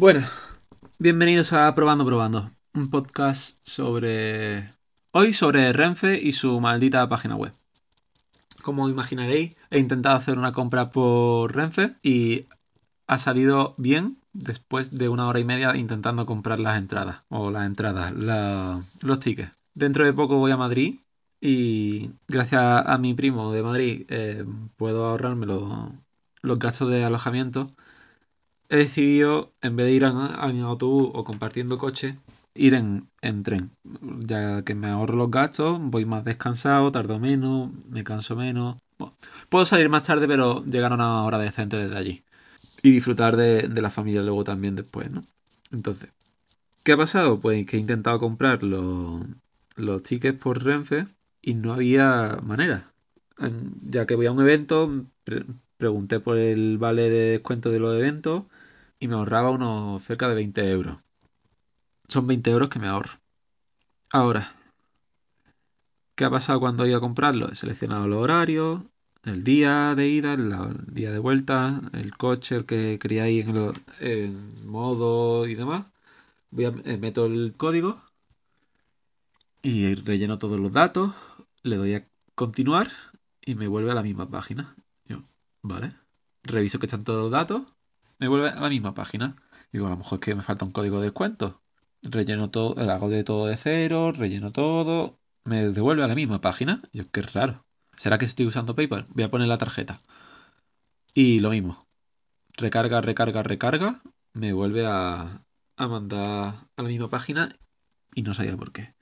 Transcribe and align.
Bueno, 0.00 0.26
bienvenidos 0.98 1.52
a 1.52 1.74
Probando 1.74 2.06
Probando, 2.06 2.50
un 2.72 2.88
podcast 2.88 3.58
sobre... 3.68 4.70
Hoy 5.10 5.34
sobre 5.34 5.74
Renfe 5.74 6.18
y 6.18 6.32
su 6.32 6.58
maldita 6.58 7.06
página 7.06 7.36
web. 7.36 7.52
Como 8.62 8.88
imaginaréis, 8.88 9.58
he 9.68 9.78
intentado 9.78 10.16
hacer 10.16 10.38
una 10.38 10.52
compra 10.52 10.90
por 10.90 11.54
Renfe 11.54 11.96
y 12.02 12.46
ha 13.08 13.18
salido 13.18 13.74
bien 13.76 14.16
después 14.32 14.96
de 14.96 15.10
una 15.10 15.28
hora 15.28 15.38
y 15.38 15.44
media 15.44 15.76
intentando 15.76 16.24
comprar 16.24 16.60
las 16.60 16.78
entradas, 16.78 17.20
o 17.28 17.50
las 17.50 17.66
entradas, 17.66 18.14
los 19.02 19.20
tickets. 19.20 19.52
Dentro 19.74 20.06
de 20.06 20.14
poco 20.14 20.38
voy 20.38 20.52
a 20.52 20.56
Madrid 20.56 20.94
y 21.42 22.08
gracias 22.26 22.62
a 22.86 22.96
mi 22.96 23.12
primo 23.12 23.52
de 23.52 23.62
Madrid 23.62 24.06
eh, 24.08 24.46
puedo 24.78 25.04
ahorrarme 25.04 25.44
los 25.44 26.58
gastos 26.58 26.90
de 26.90 27.04
alojamiento 27.04 27.70
he 28.70 28.76
decidido, 28.76 29.52
en 29.60 29.76
vez 29.76 29.86
de 29.86 29.92
ir 29.92 30.04
en, 30.04 30.62
autobús 30.62 31.10
o 31.12 31.24
compartiendo 31.24 31.76
coche, 31.76 32.16
ir 32.54 32.74
en, 32.74 33.42
tren. 33.42 33.70
Ya 34.20 34.62
que 34.62 34.74
me 34.76 34.88
ahorro 34.88 35.16
los 35.16 35.30
gastos, 35.30 35.78
voy 35.80 36.04
más 36.04 36.24
descansado, 36.24 36.90
tardo 36.92 37.18
menos, 37.18 37.70
me 37.88 38.04
canso 38.04 38.36
menos. 38.36 38.76
puedo 39.48 39.66
salir 39.66 39.88
más 39.88 40.04
tarde, 40.04 40.28
pero 40.28 40.64
llegar 40.64 40.92
a 40.92 40.94
una 40.94 41.24
hora 41.24 41.38
decente 41.38 41.76
desde 41.76 41.96
allí. 41.96 42.24
Y 42.82 42.92
disfrutar 42.92 43.36
de, 43.36 43.68
la 43.68 43.90
familia 43.90 44.22
luego 44.22 44.44
también 44.44 44.76
después, 44.76 45.10
¿no? 45.10 45.22
Entonces, 45.72 46.10
¿qué 46.84 46.92
ha 46.92 46.96
pasado? 46.96 47.40
Pues 47.40 47.66
que 47.66 47.76
he 47.76 47.80
intentado 47.80 48.20
comprar 48.20 48.62
los, 48.62 49.20
los 49.74 50.02
tickets 50.04 50.38
por 50.38 50.62
Renfe 50.62 51.06
y 51.42 51.54
no 51.54 51.72
había 51.72 52.38
manera. 52.42 52.84
Ya 53.82 54.06
que 54.06 54.14
voy 54.14 54.26
a 54.26 54.32
un 54.32 54.40
evento, 54.40 55.04
pregunté 55.76 56.20
por 56.20 56.38
el 56.38 56.78
vale 56.78 57.10
de 57.10 57.30
descuento 57.32 57.70
de 57.70 57.80
los 57.80 57.94
eventos 57.96 58.44
y 59.00 59.08
me 59.08 59.14
ahorraba 59.14 59.50
unos 59.50 60.02
cerca 60.02 60.28
de 60.28 60.34
20 60.34 60.70
euros. 60.70 60.98
Son 62.06 62.26
20 62.26 62.50
euros 62.50 62.68
que 62.68 62.78
me 62.78 62.86
ahorro. 62.86 63.14
Ahora, 64.12 64.54
¿qué 66.14 66.26
ha 66.26 66.30
pasado 66.30 66.60
cuando 66.60 66.86
iba 66.86 66.98
a 66.98 67.00
comprarlo? 67.00 67.48
He 67.48 67.54
seleccionado 67.54 68.06
los 68.06 68.22
horarios, 68.22 68.82
el 69.24 69.42
día 69.42 69.94
de 69.94 70.08
ida, 70.08 70.34
el 70.34 70.52
día 70.86 71.10
de 71.12 71.18
vuelta, 71.18 71.80
el 71.92 72.16
coche, 72.16 72.56
el 72.56 72.66
que 72.66 72.98
quería 72.98 73.28
ir 73.28 73.48
en, 73.48 73.56
el, 74.00 74.66
modo 74.66 75.46
y 75.46 75.54
demás. 75.54 75.86
Voy 76.50 76.66
a, 76.66 76.74
eh, 76.84 76.98
meto 76.98 77.26
el 77.26 77.54
código 77.56 78.02
y 79.62 79.94
relleno 79.94 80.38
todos 80.38 80.58
los 80.58 80.72
datos, 80.72 81.14
le 81.62 81.76
doy 81.76 81.94
a 81.94 82.02
continuar 82.34 82.90
y 83.40 83.54
me 83.54 83.68
vuelve 83.68 83.92
a 83.92 83.94
la 83.94 84.02
misma 84.02 84.28
página. 84.28 84.74
Yo, 85.06 85.22
vale. 85.62 85.90
Reviso 86.42 86.78
que 86.78 86.86
están 86.86 87.04
todos 87.04 87.20
los 87.20 87.30
datos 87.30 87.62
me 88.20 88.28
vuelve 88.28 88.50
a 88.50 88.60
la 88.60 88.68
misma 88.68 88.94
página. 88.94 89.36
Digo, 89.72 89.86
a 89.86 89.90
lo 89.90 89.96
mejor 89.96 90.18
es 90.20 90.24
que 90.24 90.34
me 90.34 90.42
falta 90.42 90.64
un 90.64 90.72
código 90.72 90.98
de 91.00 91.06
descuento. 91.06 91.62
Relleno 92.02 92.50
todo, 92.50 92.78
hago 92.90 93.08
de 93.10 93.24
todo 93.24 93.46
de 93.46 93.56
cero, 93.56 94.12
relleno 94.12 94.50
todo, 94.50 95.20
me 95.44 95.68
devuelve 95.68 96.04
a 96.04 96.08
la 96.08 96.14
misma 96.14 96.40
página. 96.40 96.80
Yo, 96.92 97.10
qué 97.10 97.22
raro. 97.22 97.66
¿Será 97.96 98.18
que 98.18 98.24
estoy 98.24 98.46
usando 98.46 98.74
PayPal? 98.74 99.06
Voy 99.10 99.24
a 99.24 99.30
poner 99.30 99.48
la 99.48 99.58
tarjeta. 99.58 99.98
Y 101.14 101.40
lo 101.40 101.50
mismo. 101.50 101.88
Recarga, 102.56 103.00
recarga, 103.02 103.42
recarga. 103.42 104.02
Me 104.34 104.52
vuelve 104.52 104.86
a, 104.86 105.42
a 105.76 105.88
mandar 105.88 106.68
a 106.76 106.82
la 106.82 106.88
misma 106.88 107.08
página 107.08 107.56
y 108.14 108.22
no 108.22 108.34
sabía 108.34 108.56
por 108.56 108.72
qué. 108.72 108.94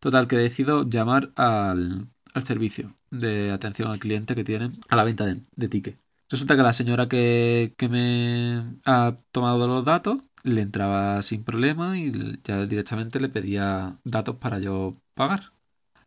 Total, 0.00 0.28
que 0.28 0.36
decido 0.38 0.86
llamar 0.88 1.32
al, 1.36 2.08
al 2.34 2.44
servicio 2.44 2.94
de 3.10 3.52
atención 3.52 3.90
al 3.90 4.00
cliente 4.00 4.36
que 4.36 4.44
tienen 4.44 4.72
a 4.90 4.96
la 4.96 5.04
venta 5.04 5.26
de, 5.26 5.42
de 5.56 5.68
ticket. 5.68 6.03
Resulta 6.34 6.56
que 6.56 6.62
la 6.64 6.72
señora 6.72 7.08
que, 7.08 7.76
me 7.88 8.80
ha 8.86 9.16
tomado 9.30 9.68
los 9.68 9.84
datos 9.84 10.18
le 10.42 10.62
entraba 10.62 11.22
sin 11.22 11.44
problema 11.44 11.96
y 11.96 12.40
ya 12.42 12.66
directamente 12.66 13.20
le 13.20 13.28
pedía 13.28 14.00
datos 14.02 14.34
para 14.38 14.58
yo 14.58 14.96
pagar. 15.14 15.52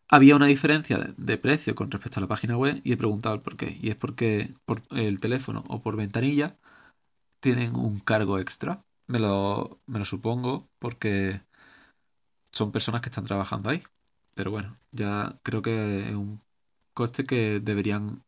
Había 0.09 0.35
una 0.35 0.47
diferencia 0.47 0.97
de, 0.97 1.37
precio 1.37 1.75
con 1.75 1.91
respecto 1.91 2.19
a 2.19 2.23
la 2.23 2.27
página 2.27 2.57
web 2.57 2.81
y 2.83 2.91
he 2.91 2.97
preguntado 2.97 3.35
el 3.35 3.41
por 3.41 3.55
qué. 3.55 3.77
Y 3.81 3.89
es 3.89 3.95
porque 3.95 4.53
por 4.65 4.81
el 4.91 5.21
teléfono 5.21 5.63
o 5.69 5.81
por 5.81 5.95
ventanilla 5.95 6.57
tienen 7.39 7.75
un 7.77 7.99
cargo 8.01 8.37
extra. 8.39 8.83
Me 9.07 9.19
lo, 9.19 9.79
me 9.87 9.99
lo 9.99 10.05
supongo 10.05 10.69
porque 10.79 11.41
son 12.51 12.73
personas 12.73 13.01
que 13.01 13.09
están 13.09 13.25
trabajando 13.25 13.69
ahí. 13.69 13.81
Pero 14.35 14.51
bueno, 14.51 14.75
ya 14.91 15.39
creo 15.43 15.61
que 15.61 16.09
es 16.09 16.15
un 16.15 16.41
coste 16.93 17.23
que 17.25 17.61
deberían 17.61 18.26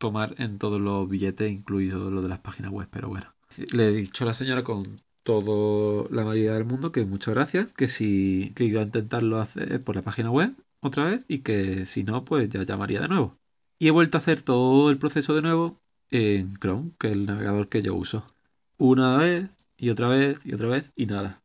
tomar 0.00 0.34
en 0.38 0.58
todos 0.58 0.80
los 0.80 1.08
billetes, 1.08 1.52
incluido 1.52 2.10
lo 2.10 2.22
de 2.22 2.28
las 2.28 2.40
páginas 2.40 2.72
web, 2.72 2.88
pero 2.90 3.08
bueno. 3.08 3.26
Le 3.72 3.88
he 3.88 3.92
dicho 3.92 4.24
a 4.24 4.28
la 4.28 4.34
señora 4.34 4.64
con 4.64 4.96
toda 5.22 6.08
la 6.10 6.24
mayoría 6.24 6.54
del 6.54 6.64
mundo 6.64 6.90
que 6.90 7.04
muchas 7.04 7.34
gracias, 7.34 7.72
que 7.74 7.86
si 7.86 8.52
que 8.56 8.64
iba 8.64 8.80
a 8.80 8.84
intentarlo 8.84 9.38
hacer 9.38 9.84
por 9.84 9.94
la 9.96 10.02
página 10.02 10.30
web 10.30 10.54
otra 10.80 11.04
vez 11.04 11.24
y 11.28 11.40
que 11.40 11.84
si 11.84 12.02
no, 12.02 12.24
pues 12.24 12.48
ya 12.48 12.62
llamaría 12.62 13.00
de 13.00 13.08
nuevo. 13.08 13.36
Y 13.78 13.88
he 13.88 13.90
vuelto 13.90 14.16
a 14.16 14.20
hacer 14.20 14.40
todo 14.40 14.90
el 14.90 14.98
proceso 14.98 15.34
de 15.34 15.42
nuevo 15.42 15.78
en 16.10 16.56
Chrome, 16.56 16.92
que 16.98 17.08
es 17.08 17.12
el 17.12 17.26
navegador 17.26 17.68
que 17.68 17.82
yo 17.82 17.94
uso. 17.94 18.24
Una 18.78 19.18
vez 19.18 19.50
y 19.76 19.90
otra 19.90 20.08
vez 20.08 20.40
y 20.44 20.54
otra 20.54 20.68
vez 20.68 20.92
y 20.96 21.06
nada. 21.06 21.42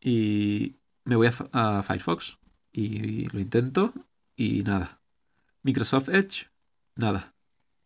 Y 0.00 0.76
me 1.04 1.16
voy 1.16 1.28
a 1.52 1.82
Firefox 1.82 2.38
y 2.72 3.28
lo 3.28 3.38
intento 3.38 3.92
y 4.34 4.62
nada. 4.62 5.00
Microsoft 5.62 6.08
Edge, 6.08 6.46
nada. 6.96 7.34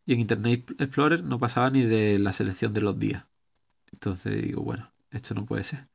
Y 0.06 0.14
en 0.14 0.20
Internet 0.20 0.70
Explorer 0.78 1.22
no 1.24 1.38
pasaba 1.38 1.70
ni 1.70 1.82
de 1.82 2.18
la 2.18 2.32
selección 2.32 2.72
de 2.72 2.80
los 2.80 2.98
días. 2.98 3.26
Entonces 3.92 4.42
digo, 4.42 4.62
bueno, 4.62 4.92
esto 5.10 5.34
no 5.34 5.46
puede 5.46 5.64
ser. 5.64 5.88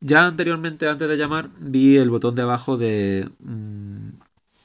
Ya 0.00 0.26
anteriormente, 0.26 0.88
antes 0.88 1.08
de 1.08 1.16
llamar, 1.16 1.50
vi 1.60 1.96
el 1.96 2.10
botón 2.10 2.34
de 2.34 2.42
abajo 2.42 2.76
de, 2.76 3.30
mm, 3.38 4.10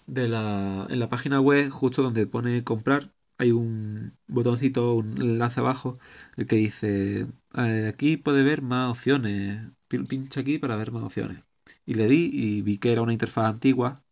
de 0.07 0.27
la, 0.27 0.87
en 0.89 0.99
la 0.99 1.09
página 1.09 1.39
web, 1.41 1.69
justo 1.69 2.01
donde 2.03 2.27
pone 2.27 2.63
comprar, 2.63 3.11
hay 3.37 3.51
un 3.51 4.17
botoncito, 4.27 4.95
un 4.95 5.21
enlace 5.21 5.59
abajo, 5.59 5.99
el 6.37 6.47
que 6.47 6.55
dice, 6.57 7.27
eh, 7.55 7.87
aquí 7.93 8.17
puede 8.17 8.43
ver 8.43 8.61
más 8.61 8.85
opciones. 8.85 9.71
Pincha 9.87 10.41
aquí 10.41 10.57
para 10.59 10.75
ver 10.75 10.91
más 10.91 11.03
opciones. 11.03 11.39
Y 11.85 11.93
le 11.95 12.07
di 12.07 12.29
y 12.33 12.61
vi 12.61 12.77
que 12.77 12.91
era 12.91 13.01
una 13.01 13.13
interfaz 13.13 13.45
antigua. 13.47 14.03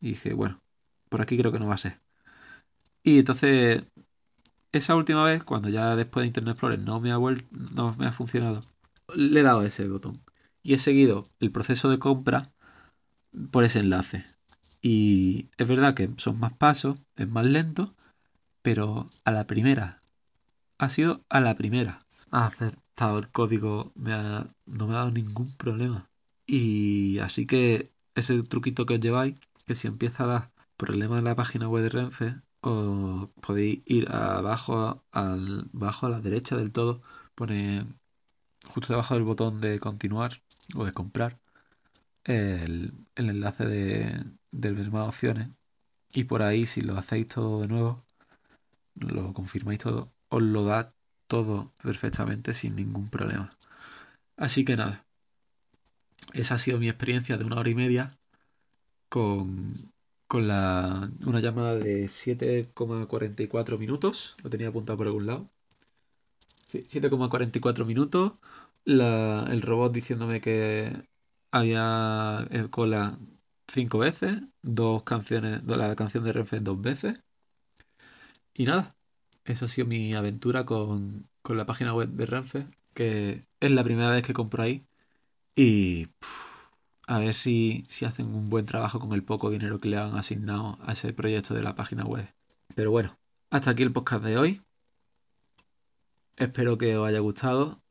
Y 0.00 0.10
dije, 0.10 0.34
bueno, 0.34 0.62
por 1.10 1.22
aquí 1.22 1.38
creo 1.38 1.52
que 1.52 1.58
no 1.60 1.68
va 1.68 1.74
a 1.74 1.78
ser. 1.78 2.00
Y 3.04 3.18
entonces, 3.18 3.84
esa 4.72 4.96
última 4.96 5.22
vez, 5.24 5.44
cuando 5.44 5.68
ya 5.68 5.94
después 5.94 6.22
de 6.22 6.28
Internet 6.28 6.54
Explorer 6.54 6.80
no 6.80 7.00
me 7.00 7.12
ha, 7.12 7.18
no 7.18 7.94
me 7.96 8.06
ha 8.06 8.12
funcionado, 8.12 8.62
le 9.14 9.40
he 9.40 9.42
dado 9.42 9.62
ese 9.62 9.86
botón. 9.88 10.20
Y 10.62 10.72
he 10.74 10.78
seguido 10.78 11.28
el 11.38 11.52
proceso 11.52 11.90
de 11.90 11.98
compra 11.98 12.50
por 13.50 13.64
ese 13.64 13.80
enlace. 13.80 14.24
Y 14.80 15.50
es 15.58 15.68
verdad 15.68 15.94
que 15.94 16.10
son 16.16 16.40
más 16.40 16.54
pasos, 16.54 16.98
es 17.16 17.28
más 17.28 17.44
lento, 17.44 17.94
pero 18.62 19.08
a 19.24 19.30
la 19.30 19.46
primera. 19.46 20.00
Ha 20.78 20.88
sido 20.88 21.22
a 21.28 21.40
la 21.40 21.56
primera. 21.56 22.00
Ha 22.30 22.46
aceptado 22.46 23.18
el 23.18 23.28
código, 23.28 23.92
no 23.96 24.86
me 24.86 24.94
ha 24.94 24.96
dado 24.98 25.10
ningún 25.10 25.54
problema. 25.56 26.08
Y 26.46 27.18
así 27.18 27.46
que 27.46 27.90
ese 28.14 28.42
truquito 28.42 28.86
que 28.86 28.94
os 28.94 29.00
lleváis, 29.00 29.34
que 29.66 29.74
si 29.74 29.88
empieza 29.88 30.24
a 30.24 30.26
dar 30.26 30.50
problemas 30.76 31.18
en 31.18 31.24
la 31.24 31.34
página 31.34 31.68
web 31.68 31.82
de 31.82 31.90
Renfe, 31.90 32.36
o 32.64 33.30
podéis 33.40 33.82
ir 33.86 34.10
abajo, 34.10 35.04
al, 35.12 35.68
abajo 35.74 36.06
a 36.06 36.10
la 36.10 36.20
derecha 36.20 36.56
del 36.56 36.72
todo, 36.72 37.02
pone 37.34 37.84
justo 38.66 38.92
debajo 38.94 39.14
del 39.14 39.24
botón 39.24 39.60
de 39.60 39.78
continuar 39.80 40.42
o 40.74 40.84
de 40.84 40.92
comprar 40.92 41.38
el, 42.24 42.92
enlace 43.16 43.66
de, 43.66 44.24
de 44.50 44.72
más 44.90 45.08
opciones 45.08 45.50
y 46.14 46.24
por 46.24 46.42
ahí 46.42 46.64
si 46.66 46.80
lo 46.80 46.96
hacéis 46.96 47.26
todo 47.26 47.60
de 47.60 47.68
nuevo, 47.68 48.04
lo 48.94 49.34
confirmáis 49.34 49.80
todo, 49.80 50.08
os 50.28 50.42
lo 50.42 50.64
da 50.64 50.94
todo 51.26 51.72
perfectamente 51.82 52.54
sin 52.54 52.76
ningún 52.76 53.08
problema. 53.10 53.50
Así 54.36 54.64
que 54.64 54.76
nada, 54.76 55.04
esa 56.32 56.54
ha 56.54 56.58
sido 56.58 56.78
mi 56.78 56.88
experiencia 56.88 57.36
de 57.36 57.44
una 57.44 57.56
hora 57.56 57.70
y 57.70 57.74
media 57.74 58.16
con 59.08 59.93
con 60.34 60.48
la, 60.48 61.08
una 61.26 61.38
llamada 61.38 61.76
de 61.76 62.06
7,44 62.06 63.78
minutos. 63.78 64.36
Lo 64.42 64.50
tenía 64.50 64.66
apuntado 64.66 64.96
por 64.96 65.06
algún 65.06 65.28
lado. 65.28 65.46
7,44 66.72 67.84
minutos. 67.86 68.32
el 68.84 69.62
robot 69.62 69.92
diciéndome 69.92 70.40
que 70.40 70.92
había 71.52 72.48
eh, 72.50 72.66
cola 72.68 73.16
cinco 73.68 73.98
veces. 73.98 74.42
Dos 74.62 75.04
canciones, 75.04 75.62
la 75.66 75.94
canción 75.94 76.24
de 76.24 76.32
Renfe 76.32 76.58
dos 76.58 76.80
veces. 76.82 77.20
Y 78.54 78.64
nada, 78.64 78.96
eso 79.44 79.66
ha 79.66 79.68
sido 79.68 79.86
mi 79.86 80.14
aventura 80.14 80.66
con, 80.66 81.28
la 81.48 81.66
página 81.66 81.94
web 81.94 82.08
de 82.08 82.26
Renfe, 82.26 82.66
que 82.92 83.44
es 83.60 83.70
la 83.70 83.84
primera 83.84 84.10
vez 84.10 84.26
que 84.26 84.32
compro 84.32 84.64
ahí. 84.64 84.84
Y 85.54 86.08
a 87.06 87.18
ver 87.18 87.34
si, 87.34 87.84
si 87.88 88.04
hacen 88.04 88.34
un 88.34 88.50
buen 88.50 88.66
trabajo 88.66 88.98
con 89.00 89.12
el 89.12 89.22
poco 89.22 89.50
dinero 89.50 89.80
que 89.80 89.88
le 89.88 89.98
han 89.98 90.16
asignado 90.16 90.78
a 90.82 90.92
ese 90.92 91.12
proyecto 91.12 91.54
de 91.54 91.62
la 91.62 91.74
página 91.74 92.04
web. 92.04 92.28
Pero 92.74 92.90
bueno, 92.90 93.18
hasta 93.50 93.70
aquí 93.70 93.82
el 93.82 93.92
podcast 93.92 94.24
de 94.24 94.38
hoy. 94.38 94.62
Espero 96.36 96.78
que 96.78 96.96
os 96.96 97.06
haya 97.08 97.20
gustado 97.20 97.84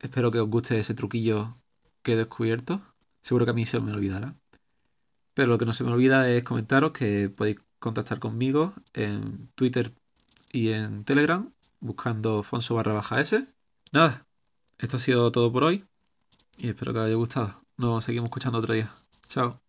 Espero 0.00 0.30
que 0.30 0.40
os 0.40 0.48
guste 0.48 0.78
ese 0.78 0.94
truquillo 0.94 1.54
que 2.02 2.14
he 2.14 2.16
descubierto. 2.16 2.80
Seguro 3.20 3.44
que 3.44 3.50
a 3.50 3.54
mí 3.54 3.66
se 3.66 3.80
me 3.80 3.92
olvidará. 3.92 4.34
Pero 5.34 5.48
lo 5.48 5.58
que 5.58 5.66
no 5.66 5.74
se 5.74 5.84
me 5.84 5.92
olvida 5.92 6.28
es 6.30 6.42
comentaros 6.42 6.92
que 6.92 7.28
podéis 7.28 7.58
contactar 7.78 8.18
conmigo 8.18 8.72
en 8.94 9.48
Twitter 9.54 9.92
y 10.52 10.70
en 10.70 11.04
Telegram 11.04 11.52
buscando 11.80 12.42
Fonso 12.42 12.74
barra 12.74 12.94
baja 12.94 13.20
S. 13.20 13.46
Nada, 13.92 14.26
esto 14.78 14.96
ha 14.96 15.00
sido 15.00 15.30
todo 15.30 15.52
por 15.52 15.64
hoy 15.64 15.84
y 16.56 16.68
espero 16.68 16.92
que 16.92 16.98
os 16.98 17.06
haya 17.06 17.14
gustado. 17.14 17.62
Nos 17.80 18.04
seguimos 18.04 18.28
escuchando 18.28 18.58
otro 18.58 18.74
día. 18.74 18.90
Chao. 19.28 19.60